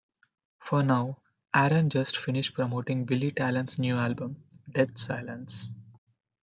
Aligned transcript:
For 0.57 0.81
now, 0.81 1.19
Aaron 1.53 1.87
just 1.91 2.17
finished 2.17 2.55
promoting 2.55 3.05
Billy 3.05 3.29
Talent's 3.31 3.77
new 3.77 3.97
album, 3.99 4.43
Dead 4.67 4.97
Silence. 4.97 5.69